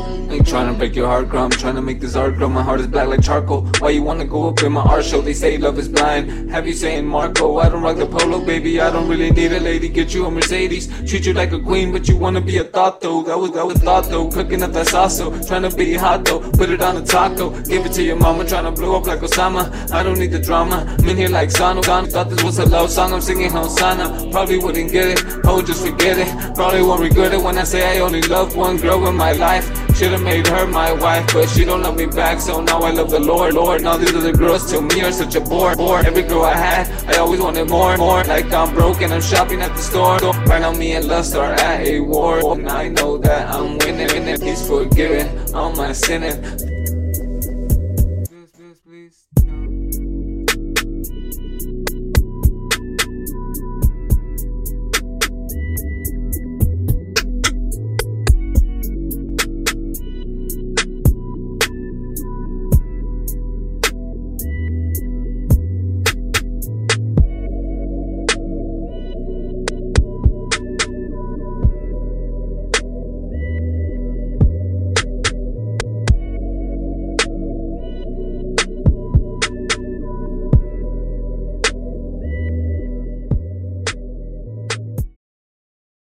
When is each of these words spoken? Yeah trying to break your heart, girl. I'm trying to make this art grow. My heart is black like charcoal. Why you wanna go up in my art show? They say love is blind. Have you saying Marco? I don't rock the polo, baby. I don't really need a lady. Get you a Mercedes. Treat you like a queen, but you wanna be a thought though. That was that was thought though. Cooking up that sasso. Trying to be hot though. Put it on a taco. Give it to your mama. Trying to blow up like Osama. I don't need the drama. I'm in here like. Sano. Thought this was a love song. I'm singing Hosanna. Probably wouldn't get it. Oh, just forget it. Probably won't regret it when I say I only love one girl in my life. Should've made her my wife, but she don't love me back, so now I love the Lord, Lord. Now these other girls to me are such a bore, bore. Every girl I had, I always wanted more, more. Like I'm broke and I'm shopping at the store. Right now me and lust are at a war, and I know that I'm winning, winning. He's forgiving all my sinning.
Yeah 0.00 0.39
trying 0.50 0.66
to 0.66 0.76
break 0.76 0.96
your 0.96 1.06
heart, 1.06 1.28
girl. 1.28 1.44
I'm 1.44 1.50
trying 1.50 1.76
to 1.76 1.82
make 1.82 2.00
this 2.00 2.16
art 2.16 2.34
grow. 2.36 2.48
My 2.48 2.62
heart 2.62 2.80
is 2.80 2.88
black 2.88 3.06
like 3.06 3.22
charcoal. 3.22 3.62
Why 3.78 3.90
you 3.90 4.02
wanna 4.02 4.24
go 4.24 4.48
up 4.48 4.60
in 4.62 4.72
my 4.72 4.80
art 4.82 5.04
show? 5.04 5.20
They 5.20 5.32
say 5.32 5.56
love 5.58 5.78
is 5.78 5.88
blind. 5.88 6.50
Have 6.50 6.66
you 6.66 6.72
saying 6.72 7.06
Marco? 7.06 7.58
I 7.58 7.68
don't 7.68 7.82
rock 7.82 7.98
the 7.98 8.06
polo, 8.06 8.44
baby. 8.44 8.80
I 8.80 8.90
don't 8.90 9.08
really 9.08 9.30
need 9.30 9.52
a 9.52 9.60
lady. 9.60 9.88
Get 9.88 10.12
you 10.12 10.26
a 10.26 10.30
Mercedes. 10.30 10.88
Treat 11.08 11.24
you 11.26 11.34
like 11.34 11.52
a 11.52 11.60
queen, 11.60 11.92
but 11.92 12.08
you 12.08 12.16
wanna 12.16 12.40
be 12.40 12.58
a 12.58 12.64
thought 12.64 13.00
though. 13.00 13.22
That 13.22 13.38
was 13.38 13.52
that 13.52 13.64
was 13.64 13.78
thought 13.78 14.06
though. 14.10 14.28
Cooking 14.28 14.64
up 14.64 14.72
that 14.72 14.88
sasso. 14.88 15.30
Trying 15.46 15.70
to 15.70 15.76
be 15.76 15.94
hot 15.94 16.24
though. 16.24 16.40
Put 16.40 16.70
it 16.70 16.82
on 16.82 16.96
a 16.96 17.04
taco. 17.04 17.50
Give 17.62 17.86
it 17.86 17.92
to 17.92 18.02
your 18.02 18.16
mama. 18.16 18.44
Trying 18.44 18.64
to 18.64 18.72
blow 18.72 18.96
up 18.96 19.06
like 19.06 19.20
Osama. 19.20 19.62
I 19.92 20.02
don't 20.02 20.18
need 20.18 20.32
the 20.32 20.40
drama. 20.40 20.84
I'm 20.98 21.08
in 21.08 21.16
here 21.16 21.28
like. 21.28 21.50
Sano. 21.50 21.82
Thought 21.82 22.30
this 22.30 22.42
was 22.42 22.58
a 22.58 22.66
love 22.66 22.90
song. 22.90 23.12
I'm 23.12 23.20
singing 23.20 23.50
Hosanna. 23.50 24.30
Probably 24.32 24.58
wouldn't 24.58 24.90
get 24.90 25.08
it. 25.08 25.40
Oh, 25.44 25.62
just 25.62 25.86
forget 25.86 26.18
it. 26.18 26.54
Probably 26.54 26.82
won't 26.82 27.02
regret 27.02 27.34
it 27.34 27.42
when 27.42 27.58
I 27.58 27.64
say 27.64 27.98
I 27.98 28.00
only 28.00 28.22
love 28.22 28.56
one 28.56 28.78
girl 28.78 29.06
in 29.06 29.14
my 29.14 29.32
life. 29.32 29.66
Should've 29.96 30.22
made 30.22 30.39
her 30.48 30.66
my 30.66 30.92
wife, 30.92 31.26
but 31.32 31.48
she 31.48 31.64
don't 31.64 31.82
love 31.82 31.96
me 31.96 32.06
back, 32.06 32.40
so 32.40 32.60
now 32.60 32.80
I 32.80 32.90
love 32.90 33.10
the 33.10 33.20
Lord, 33.20 33.54
Lord. 33.54 33.82
Now 33.82 33.96
these 33.96 34.14
other 34.14 34.32
girls 34.32 34.70
to 34.72 34.80
me 34.80 35.02
are 35.02 35.12
such 35.12 35.34
a 35.34 35.40
bore, 35.40 35.74
bore. 35.76 36.00
Every 36.00 36.22
girl 36.22 36.42
I 36.42 36.56
had, 36.56 36.88
I 37.08 37.18
always 37.18 37.40
wanted 37.40 37.68
more, 37.68 37.96
more. 37.96 38.24
Like 38.24 38.52
I'm 38.52 38.74
broke 38.74 39.02
and 39.02 39.12
I'm 39.12 39.20
shopping 39.20 39.60
at 39.60 39.74
the 39.74 39.82
store. 39.82 40.18
Right 40.46 40.60
now 40.60 40.72
me 40.72 40.92
and 40.92 41.06
lust 41.08 41.34
are 41.34 41.52
at 41.52 41.86
a 41.86 42.00
war, 42.00 42.58
and 42.58 42.68
I 42.68 42.88
know 42.88 43.18
that 43.18 43.54
I'm 43.54 43.78
winning, 43.78 44.08
winning. 44.08 44.40
He's 44.40 44.66
forgiving 44.66 45.54
all 45.54 45.72
my 45.72 45.92
sinning. 45.92 46.69